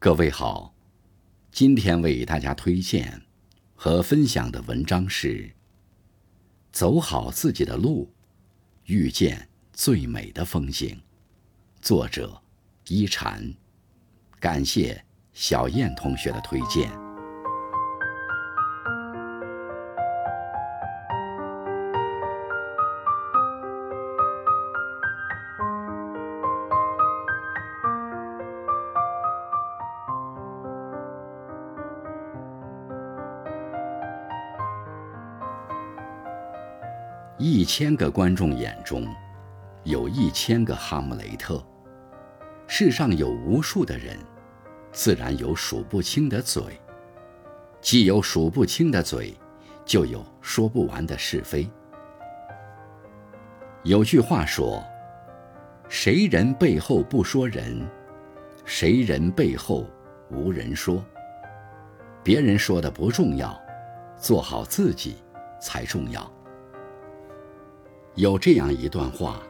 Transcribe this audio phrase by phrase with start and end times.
[0.00, 0.72] 各位好，
[1.50, 3.20] 今天为大家推荐
[3.74, 5.42] 和分享的文章是
[6.70, 8.08] 《走好自己的路，
[8.84, 10.90] 遇见最美的风景》，
[11.82, 12.40] 作者
[12.86, 13.52] 一禅。
[14.38, 17.07] 感谢小燕同学的推荐。
[37.40, 39.06] 一千个观众眼中，
[39.84, 41.64] 有一千个哈姆雷特。
[42.66, 44.18] 世上有无数的人，
[44.90, 46.76] 自然有数不清的嘴。
[47.80, 49.32] 既有数不清的嘴，
[49.84, 51.70] 就有说不完的是非。
[53.84, 54.84] 有句话说
[55.88, 57.88] ：“谁人背后不说人，
[58.64, 59.86] 谁人背后
[60.28, 61.00] 无人说。”
[62.24, 63.56] 别人说的不重要，
[64.16, 65.18] 做好自己
[65.60, 66.28] 才重要。
[68.18, 69.40] 有这样一段话：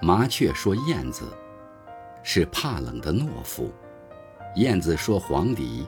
[0.00, 1.24] 麻雀说燕子
[2.22, 3.72] 是怕冷的懦夫，
[4.54, 5.84] 燕子说黄鹂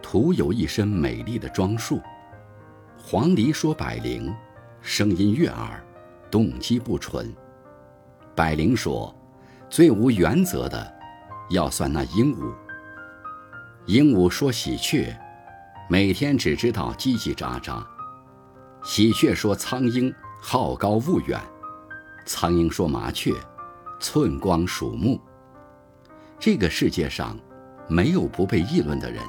[0.00, 2.00] 徒有一身美丽的装束，
[2.96, 4.34] 黄鹂说百灵
[4.80, 5.84] 声音悦耳，
[6.30, 7.30] 动机不纯。
[8.34, 9.14] 百灵说
[9.68, 10.90] 最无原则的
[11.50, 12.50] 要算那鹦鹉，
[13.84, 15.14] 鹦鹉说喜鹊
[15.86, 17.84] 每天只知道叽叽喳喳，
[18.82, 20.10] 喜鹊说苍鹰。
[20.42, 21.38] 好高骛远，
[22.24, 23.30] 苍蝇说麻雀，
[24.00, 25.20] 寸光鼠目。
[26.38, 27.38] 这个世界上，
[27.86, 29.22] 没有不被议论的人，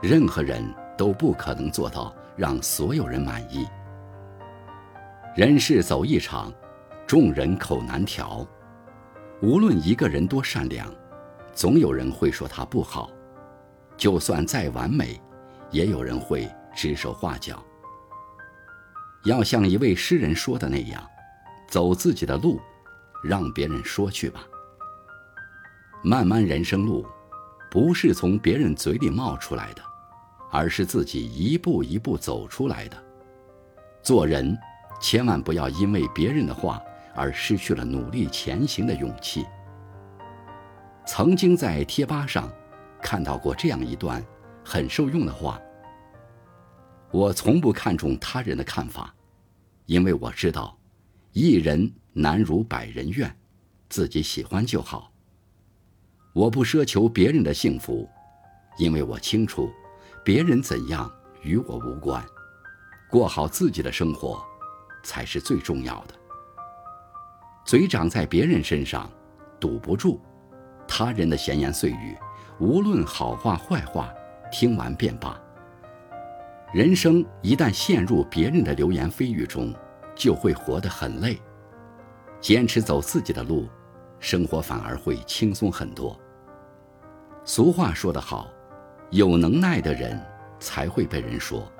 [0.00, 0.64] 任何人
[0.96, 3.68] 都不可能做到让所有人满意。
[5.36, 6.50] 人世走一场，
[7.06, 8.44] 众人口难调。
[9.42, 10.90] 无论一个人多善良，
[11.52, 13.10] 总有人会说他不好；
[13.98, 15.20] 就算再完美，
[15.70, 17.62] 也有人会指手画脚。
[19.24, 21.02] 要像一位诗人说的那样，
[21.68, 22.60] 走自己的路，
[23.22, 24.42] 让别人说去吧。
[26.02, 27.06] 漫漫人生路，
[27.70, 29.82] 不是从别人嘴里冒出来的，
[30.50, 32.96] 而是自己一步一步走出来的。
[34.02, 34.58] 做人，
[35.00, 36.82] 千万不要因为别人的话
[37.14, 39.46] 而失去了努力前行的勇气。
[41.06, 42.50] 曾经在贴吧上
[43.00, 44.24] 看到过这样一段
[44.64, 45.60] 很受用的话。
[47.12, 49.14] 我从不看重他人的看法，
[49.86, 50.78] 因为我知道，
[51.32, 53.34] 一人难如百人愿，
[53.88, 55.12] 自己喜欢就好。
[56.32, 58.08] 我不奢求别人的幸福，
[58.78, 59.70] 因为我清楚，
[60.24, 61.10] 别人怎样
[61.42, 62.24] 与我无关，
[63.10, 64.42] 过好自己的生活，
[65.02, 66.14] 才是最重要的。
[67.64, 69.10] 嘴长在别人身上，
[69.60, 70.20] 堵不住，
[70.88, 72.16] 他人的闲言碎语，
[72.58, 74.12] 无论好话坏话，
[74.50, 75.38] 听完便罢。
[76.72, 79.74] 人生一旦陷入别人的流言蜚语中，
[80.14, 81.38] 就会活得很累。
[82.40, 83.68] 坚持走自己的路，
[84.18, 86.18] 生活反而会轻松很多。
[87.44, 88.48] 俗话说得好，
[89.10, 90.18] 有能耐的人
[90.58, 91.70] 才会被人说，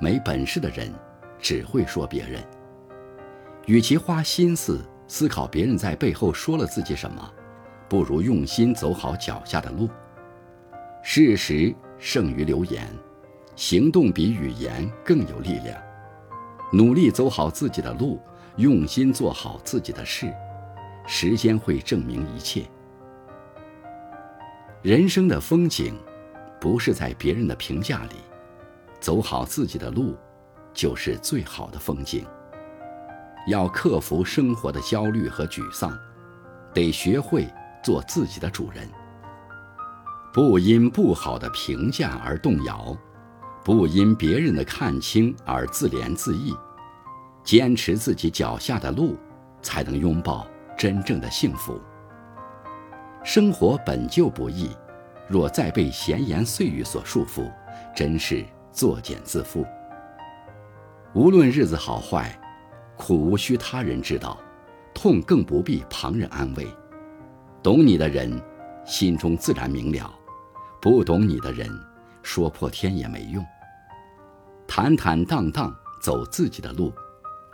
[0.00, 0.90] 没本事的人
[1.38, 2.42] 只会说别人。
[3.66, 7.30] 与其花心思思考别人在背后说了自己什么，
[7.86, 9.90] 不如用心走好脚下的路。
[11.02, 12.88] 事实胜于流言。
[13.58, 15.76] 行动比语言更有力量，
[16.72, 18.22] 努力走好自己的路，
[18.54, 20.32] 用心做好自己的事，
[21.08, 22.64] 时间会证明一切。
[24.80, 25.92] 人生的风景，
[26.60, 28.14] 不是在别人的评价里，
[29.00, 30.16] 走好自己的路，
[30.72, 32.24] 就是最好的风景。
[33.48, 35.98] 要克服生活的焦虑和沮丧，
[36.72, 37.44] 得学会
[37.82, 38.88] 做自己的主人，
[40.32, 42.96] 不因不好的评价而动摇。
[43.68, 46.56] 不因别人的看清而自怜自艾，
[47.44, 49.14] 坚持自己脚下的路，
[49.60, 51.78] 才能拥抱真正的幸福。
[53.22, 54.70] 生活本就不易，
[55.28, 57.52] 若再被闲言碎语所束缚，
[57.94, 58.42] 真是
[58.72, 59.62] 作茧自缚。
[61.12, 62.40] 无论日子好坏，
[62.96, 64.38] 苦无需他人知道，
[64.94, 66.66] 痛更不必旁人安慰。
[67.62, 68.32] 懂你的人，
[68.86, 70.10] 心中自然明了；
[70.80, 71.68] 不懂你的人，
[72.22, 73.44] 说破天也没用。
[74.70, 76.92] 坦坦荡荡走自己的路，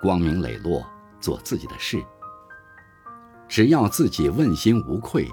[0.03, 0.85] 光明磊落
[1.21, 2.05] 做自己的事。
[3.49, 5.27] 只要自己问心无愧，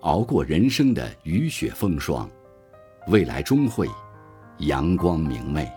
[0.00, 2.28] 熬过人生的雨雪风霜，
[3.08, 3.86] 未来终会
[4.60, 5.70] 阳光明媚。